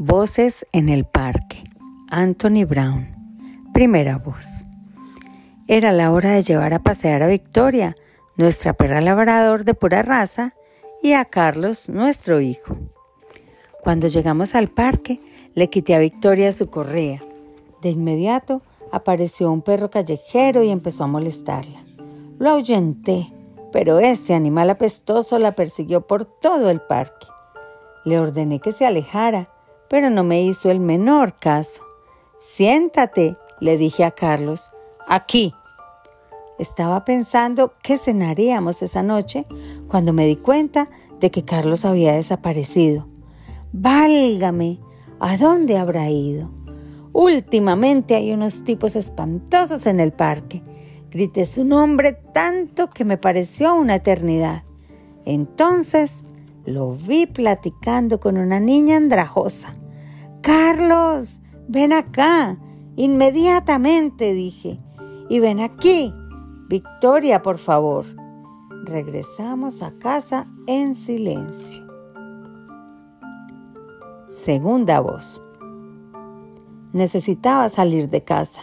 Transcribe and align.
Voces 0.00 0.64
en 0.70 0.88
el 0.88 1.06
parque. 1.06 1.64
Anthony 2.08 2.64
Brown. 2.64 3.08
Primera 3.74 4.16
voz. 4.16 4.62
Era 5.66 5.90
la 5.90 6.12
hora 6.12 6.34
de 6.34 6.42
llevar 6.42 6.72
a 6.72 6.78
pasear 6.78 7.24
a 7.24 7.26
Victoria, 7.26 7.96
nuestra 8.36 8.74
perra 8.74 9.00
labrador 9.00 9.64
de 9.64 9.74
pura 9.74 10.02
raza, 10.02 10.50
y 11.02 11.14
a 11.14 11.24
Carlos, 11.24 11.88
nuestro 11.88 12.40
hijo. 12.40 12.76
Cuando 13.82 14.06
llegamos 14.06 14.54
al 14.54 14.68
parque, 14.68 15.18
le 15.54 15.68
quité 15.68 15.96
a 15.96 15.98
Victoria 15.98 16.52
su 16.52 16.70
correa. 16.70 17.18
De 17.82 17.90
inmediato 17.90 18.62
apareció 18.92 19.50
un 19.50 19.62
perro 19.62 19.90
callejero 19.90 20.62
y 20.62 20.70
empezó 20.70 21.02
a 21.02 21.08
molestarla. 21.08 21.80
Lo 22.38 22.50
ahuyenté, 22.50 23.26
pero 23.72 23.98
ese 23.98 24.34
animal 24.34 24.70
apestoso 24.70 25.40
la 25.40 25.56
persiguió 25.56 26.06
por 26.06 26.24
todo 26.24 26.70
el 26.70 26.80
parque. 26.82 27.26
Le 28.04 28.20
ordené 28.20 28.60
que 28.60 28.70
se 28.70 28.86
alejara, 28.86 29.48
pero 29.88 30.10
no 30.10 30.24
me 30.24 30.42
hizo 30.42 30.70
el 30.70 30.80
menor 30.80 31.38
caso. 31.38 31.82
Siéntate, 32.38 33.34
le 33.60 33.76
dije 33.76 34.04
a 34.04 34.10
Carlos. 34.10 34.70
Aquí. 35.06 35.54
Estaba 36.58 37.04
pensando 37.04 37.74
qué 37.82 37.98
cenaríamos 37.98 38.82
esa 38.82 39.02
noche 39.02 39.44
cuando 39.88 40.12
me 40.12 40.26
di 40.26 40.36
cuenta 40.36 40.86
de 41.20 41.30
que 41.30 41.44
Carlos 41.44 41.84
había 41.84 42.14
desaparecido. 42.14 43.06
Válgame, 43.72 44.80
¿a 45.20 45.36
dónde 45.36 45.78
habrá 45.78 46.10
ido? 46.10 46.50
Últimamente 47.12 48.14
hay 48.14 48.32
unos 48.32 48.64
tipos 48.64 48.96
espantosos 48.96 49.86
en 49.86 50.00
el 50.00 50.12
parque. 50.12 50.62
Grité 51.10 51.46
su 51.46 51.64
nombre 51.64 52.12
tanto 52.12 52.90
que 52.90 53.04
me 53.04 53.18
pareció 53.18 53.74
una 53.74 53.96
eternidad. 53.96 54.64
Entonces 55.24 56.24
lo 56.68 56.92
vi 56.92 57.26
platicando 57.26 58.20
con 58.20 58.36
una 58.36 58.60
niña 58.60 58.96
andrajosa. 58.96 59.72
Carlos, 60.42 61.40
ven 61.66 61.92
acá. 61.92 62.58
Inmediatamente 62.96 64.34
dije. 64.34 64.76
Y 65.28 65.40
ven 65.40 65.60
aquí. 65.60 66.12
Victoria, 66.68 67.42
por 67.42 67.58
favor. 67.58 68.04
Regresamos 68.84 69.82
a 69.82 69.92
casa 69.98 70.46
en 70.66 70.94
silencio. 70.94 71.86
Segunda 74.28 75.00
voz. 75.00 75.40
Necesitaba 76.92 77.68
salir 77.68 78.08
de 78.08 78.24
casa, 78.24 78.62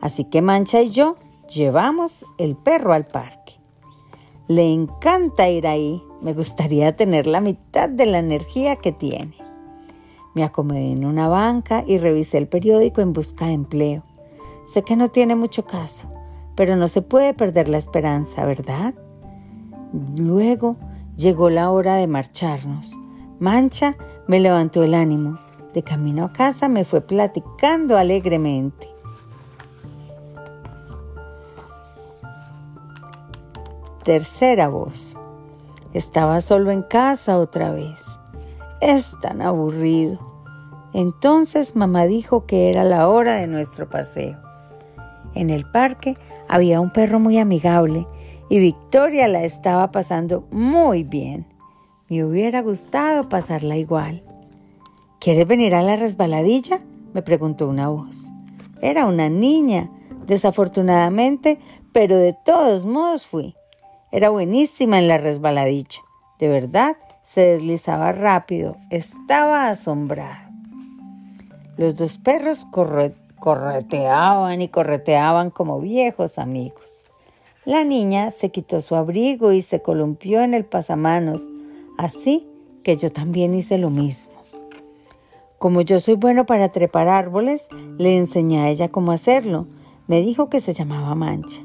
así 0.00 0.24
que 0.24 0.42
Mancha 0.42 0.82
y 0.82 0.88
yo 0.88 1.16
llevamos 1.52 2.24
el 2.38 2.56
perro 2.56 2.92
al 2.92 3.06
parque. 3.06 3.45
Le 4.48 4.72
encanta 4.72 5.48
ir 5.48 5.66
ahí, 5.66 6.00
me 6.22 6.32
gustaría 6.32 6.94
tener 6.94 7.26
la 7.26 7.40
mitad 7.40 7.88
de 7.88 8.06
la 8.06 8.18
energía 8.18 8.76
que 8.76 8.92
tiene. 8.92 9.34
Me 10.34 10.44
acomodé 10.44 10.92
en 10.92 11.04
una 11.04 11.28
banca 11.28 11.82
y 11.86 11.98
revisé 11.98 12.38
el 12.38 12.46
periódico 12.46 13.00
en 13.00 13.12
busca 13.12 13.46
de 13.46 13.54
empleo. 13.54 14.02
Sé 14.72 14.82
que 14.82 14.94
no 14.94 15.08
tiene 15.08 15.34
mucho 15.34 15.64
caso, 15.64 16.08
pero 16.54 16.76
no 16.76 16.86
se 16.86 17.02
puede 17.02 17.34
perder 17.34 17.68
la 17.68 17.78
esperanza, 17.78 18.44
¿verdad? 18.44 18.94
Luego 20.16 20.72
llegó 21.16 21.50
la 21.50 21.70
hora 21.70 21.96
de 21.96 22.06
marcharnos. 22.06 22.96
Mancha 23.40 23.94
me 24.28 24.38
levantó 24.38 24.84
el 24.84 24.94
ánimo. 24.94 25.38
De 25.74 25.82
camino 25.82 26.24
a 26.24 26.32
casa 26.32 26.68
me 26.68 26.84
fue 26.84 27.00
platicando 27.00 27.98
alegremente. 27.98 28.95
Tercera 34.06 34.68
voz. 34.68 35.16
Estaba 35.92 36.40
solo 36.40 36.70
en 36.70 36.82
casa 36.82 37.38
otra 37.38 37.72
vez. 37.72 38.04
Es 38.80 39.16
tan 39.20 39.42
aburrido. 39.42 40.20
Entonces 40.94 41.74
mamá 41.74 42.06
dijo 42.06 42.46
que 42.46 42.70
era 42.70 42.84
la 42.84 43.08
hora 43.08 43.34
de 43.34 43.48
nuestro 43.48 43.90
paseo. 43.90 44.38
En 45.34 45.50
el 45.50 45.68
parque 45.68 46.14
había 46.46 46.80
un 46.80 46.92
perro 46.92 47.18
muy 47.18 47.40
amigable 47.40 48.06
y 48.48 48.60
Victoria 48.60 49.26
la 49.26 49.42
estaba 49.42 49.90
pasando 49.90 50.46
muy 50.52 51.02
bien. 51.02 51.44
Me 52.08 52.24
hubiera 52.24 52.62
gustado 52.62 53.28
pasarla 53.28 53.76
igual. 53.76 54.22
¿Quieres 55.18 55.48
venir 55.48 55.74
a 55.74 55.82
la 55.82 55.96
resbaladilla? 55.96 56.78
me 57.12 57.22
preguntó 57.22 57.66
una 57.66 57.88
voz. 57.88 58.30
Era 58.80 59.04
una 59.04 59.28
niña, 59.28 59.90
desafortunadamente, 60.28 61.58
pero 61.90 62.16
de 62.16 62.36
todos 62.44 62.86
modos 62.86 63.26
fui. 63.26 63.56
Era 64.12 64.30
buenísima 64.30 64.98
en 64.98 65.08
la 65.08 65.18
resbaladilla. 65.18 66.00
De 66.38 66.48
verdad, 66.48 66.96
se 67.22 67.40
deslizaba 67.40 68.12
rápido. 68.12 68.76
Estaba 68.90 69.68
asombrado. 69.68 70.50
Los 71.76 71.96
dos 71.96 72.18
perros 72.18 72.66
correteaban 73.38 74.62
y 74.62 74.68
correteaban 74.68 75.50
como 75.50 75.80
viejos 75.80 76.38
amigos. 76.38 77.06
La 77.64 77.82
niña 77.82 78.30
se 78.30 78.50
quitó 78.50 78.80
su 78.80 78.94
abrigo 78.94 79.52
y 79.52 79.60
se 79.60 79.82
columpió 79.82 80.42
en 80.42 80.54
el 80.54 80.64
pasamanos, 80.64 81.48
así 81.98 82.46
que 82.84 82.96
yo 82.96 83.10
también 83.10 83.54
hice 83.54 83.76
lo 83.76 83.90
mismo. 83.90 84.32
Como 85.58 85.80
yo 85.80 85.98
soy 85.98 86.14
bueno 86.14 86.46
para 86.46 86.68
trepar 86.68 87.08
árboles, 87.08 87.66
le 87.98 88.16
enseñé 88.16 88.60
a 88.60 88.68
ella 88.68 88.88
cómo 88.88 89.10
hacerlo. 89.10 89.66
Me 90.06 90.20
dijo 90.20 90.48
que 90.48 90.60
se 90.60 90.74
llamaba 90.74 91.16
Mancha. 91.16 91.60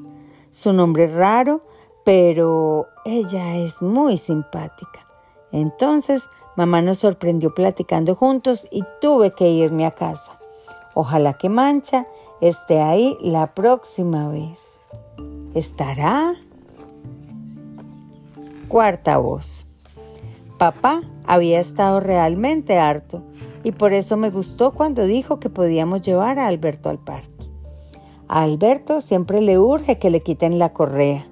Su 0.49 0.73
nombre 0.73 1.05
raro 1.05 1.61
pero 2.03 2.87
ella 3.05 3.57
es 3.57 3.81
muy 3.81 4.17
simpática. 4.17 5.05
Entonces, 5.51 6.23
mamá 6.55 6.81
nos 6.81 6.99
sorprendió 6.99 7.53
platicando 7.53 8.15
juntos 8.15 8.67
y 8.71 8.83
tuve 8.99 9.31
que 9.31 9.49
irme 9.49 9.85
a 9.85 9.91
casa. 9.91 10.31
Ojalá 10.93 11.33
que 11.33 11.49
Mancha 11.49 12.05
esté 12.41 12.81
ahí 12.81 13.17
la 13.21 13.53
próxima 13.53 14.29
vez. 14.29 14.59
¿Estará? 15.53 16.35
Cuarta 18.67 19.17
voz. 19.17 19.65
Papá 20.57 21.01
había 21.25 21.59
estado 21.59 21.99
realmente 21.99 22.77
harto 22.77 23.21
y 23.63 23.71
por 23.73 23.93
eso 23.93 24.17
me 24.17 24.29
gustó 24.29 24.71
cuando 24.71 25.05
dijo 25.05 25.39
que 25.39 25.49
podíamos 25.49 26.01
llevar 26.01 26.39
a 26.39 26.47
Alberto 26.47 26.89
al 26.89 26.99
parque. 26.99 27.29
A 28.27 28.43
Alberto 28.43 29.01
siempre 29.01 29.41
le 29.41 29.59
urge 29.59 29.99
que 29.99 30.09
le 30.09 30.21
quiten 30.21 30.57
la 30.57 30.71
correa 30.71 31.25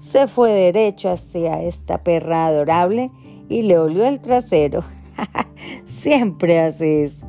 se 0.00 0.26
fue 0.26 0.52
derecho 0.52 1.10
hacia 1.10 1.62
esta 1.62 1.98
perra 1.98 2.46
adorable 2.46 3.10
y 3.48 3.62
le 3.62 3.78
olió 3.78 4.06
el 4.06 4.20
trasero. 4.20 4.84
Siempre 5.86 6.60
hace 6.60 7.04
eso. 7.04 7.26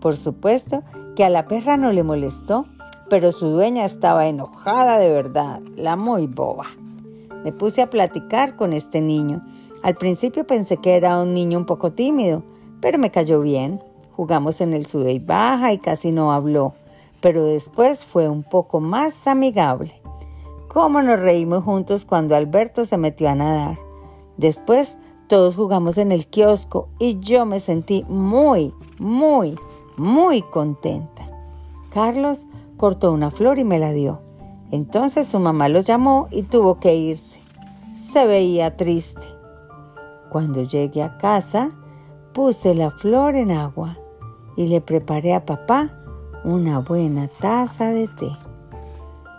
Por 0.00 0.16
supuesto 0.16 0.82
que 1.16 1.24
a 1.24 1.28
la 1.28 1.46
perra 1.46 1.76
no 1.76 1.92
le 1.92 2.02
molestó, 2.02 2.64
pero 3.08 3.32
su 3.32 3.48
dueña 3.48 3.84
estaba 3.84 4.26
enojada 4.26 4.98
de 4.98 5.10
verdad, 5.10 5.60
la 5.76 5.96
muy 5.96 6.26
boba. 6.26 6.66
Me 7.44 7.52
puse 7.52 7.82
a 7.82 7.90
platicar 7.90 8.56
con 8.56 8.72
este 8.72 9.00
niño. 9.00 9.40
Al 9.82 9.94
principio 9.94 10.46
pensé 10.46 10.78
que 10.78 10.96
era 10.96 11.20
un 11.20 11.34
niño 11.34 11.58
un 11.58 11.66
poco 11.66 11.92
tímido, 11.92 12.42
pero 12.80 12.98
me 12.98 13.10
cayó 13.10 13.40
bien. 13.40 13.80
Jugamos 14.12 14.60
en 14.60 14.72
el 14.72 14.86
sube 14.86 15.12
y 15.12 15.18
baja 15.18 15.72
y 15.72 15.78
casi 15.78 16.10
no 16.10 16.32
habló, 16.32 16.74
pero 17.20 17.44
después 17.44 18.04
fue 18.04 18.28
un 18.28 18.42
poco 18.42 18.80
más 18.80 19.26
amigable. 19.26 19.92
Cómo 20.68 21.00
nos 21.00 21.18
reímos 21.18 21.64
juntos 21.64 22.04
cuando 22.04 22.36
Alberto 22.36 22.84
se 22.84 22.98
metió 22.98 23.30
a 23.30 23.34
nadar. 23.34 23.78
Después 24.36 24.98
todos 25.26 25.56
jugamos 25.56 25.96
en 25.96 26.12
el 26.12 26.26
kiosco 26.26 26.90
y 26.98 27.18
yo 27.20 27.46
me 27.46 27.58
sentí 27.58 28.04
muy, 28.06 28.74
muy, 28.98 29.58
muy 29.96 30.42
contenta. 30.42 31.26
Carlos 31.90 32.46
cortó 32.76 33.12
una 33.12 33.30
flor 33.30 33.58
y 33.58 33.64
me 33.64 33.78
la 33.78 33.92
dio. 33.92 34.20
Entonces 34.70 35.26
su 35.26 35.38
mamá 35.38 35.70
lo 35.70 35.80
llamó 35.80 36.28
y 36.30 36.42
tuvo 36.42 36.78
que 36.78 36.94
irse. 36.94 37.40
Se 37.96 38.26
veía 38.26 38.76
triste. 38.76 39.26
Cuando 40.28 40.62
llegué 40.62 41.02
a 41.02 41.16
casa, 41.16 41.70
puse 42.34 42.74
la 42.74 42.90
flor 42.90 43.36
en 43.36 43.52
agua 43.52 43.96
y 44.54 44.66
le 44.66 44.82
preparé 44.82 45.32
a 45.32 45.46
papá 45.46 45.88
una 46.44 46.80
buena 46.80 47.28
taza 47.40 47.88
de 47.88 48.06
té 48.06 48.30